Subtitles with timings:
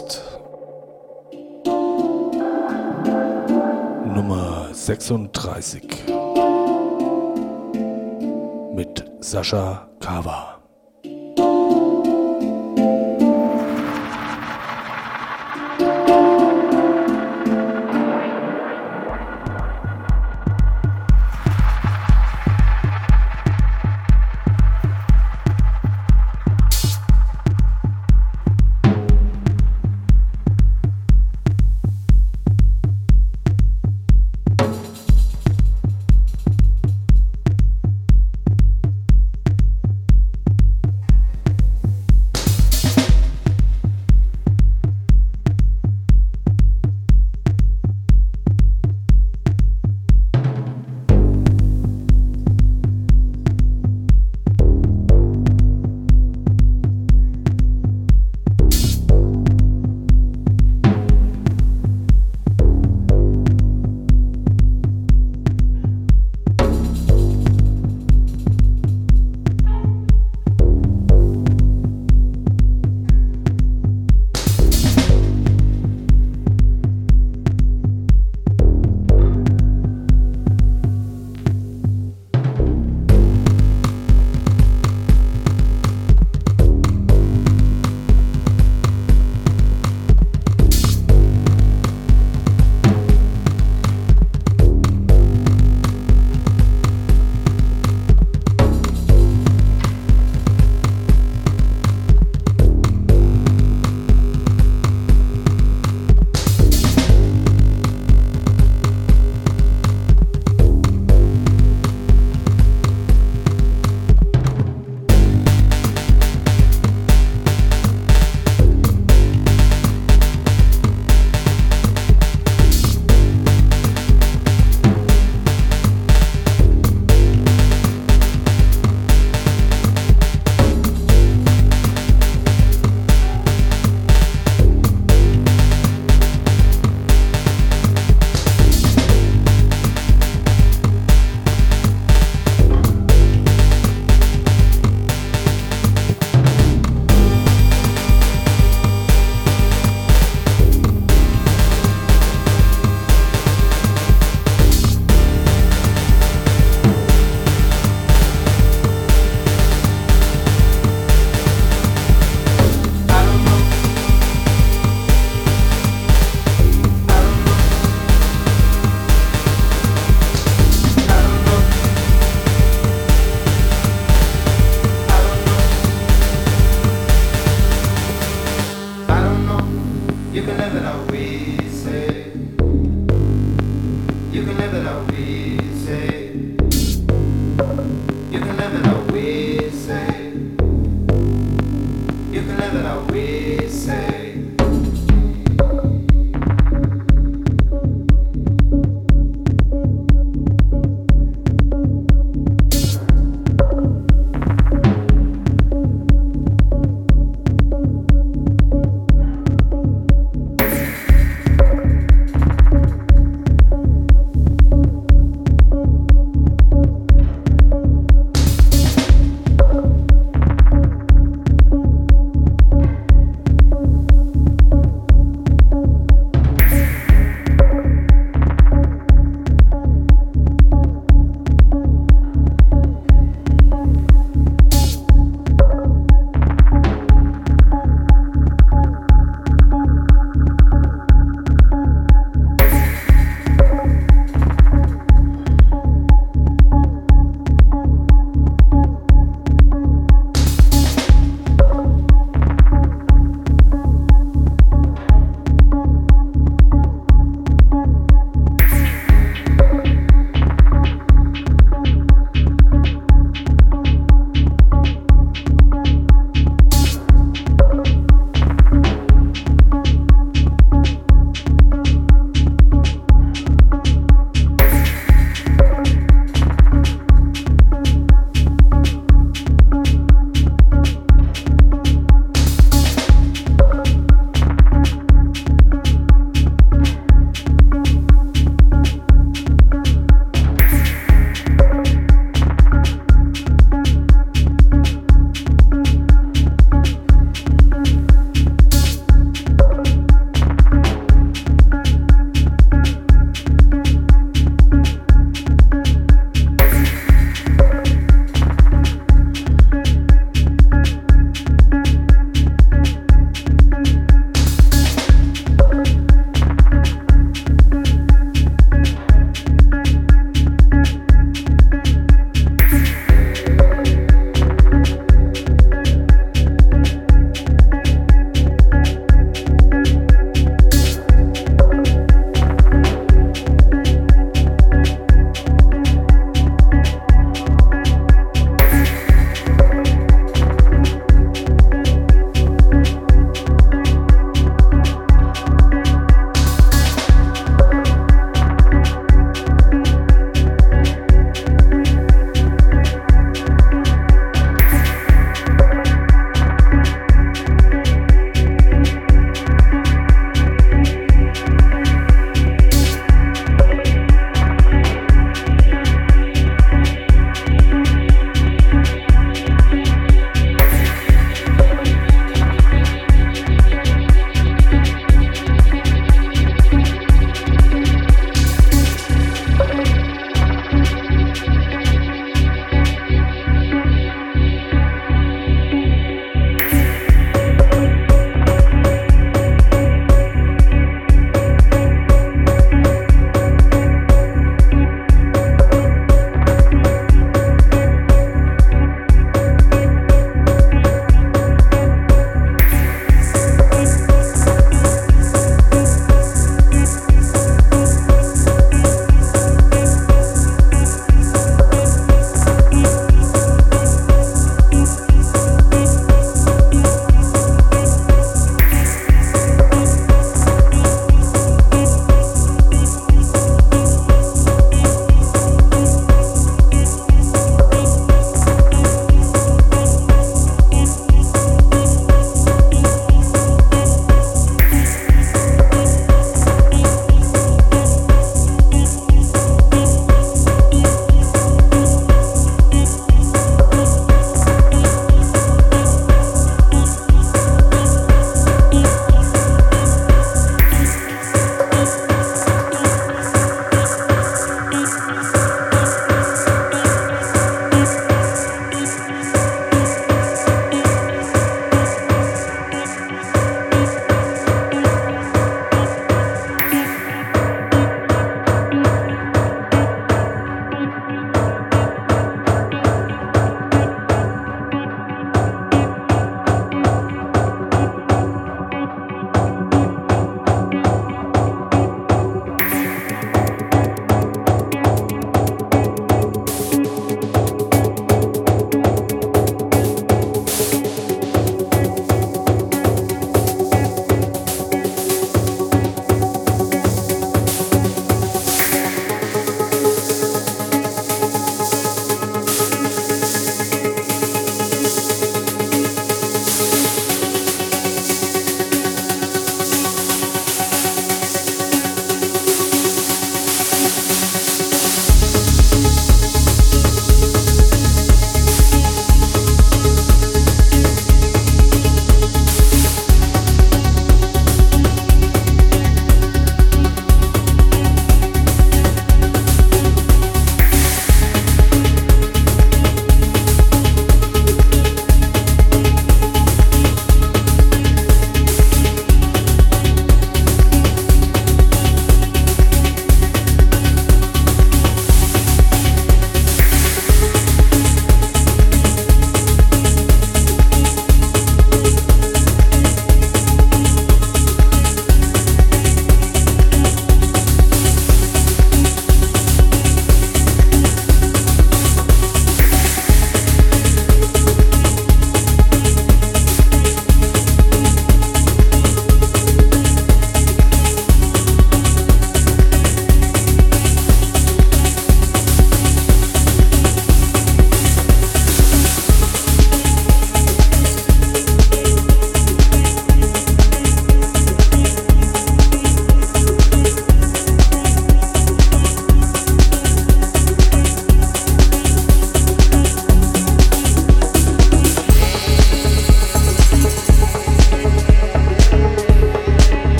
[0.00, 0.22] Podcast
[4.14, 5.82] Nummer 36
[8.74, 10.49] mit Sascha Kawa.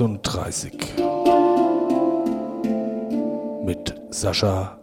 [0.00, 0.72] 36
[3.66, 4.79] mit Sascha.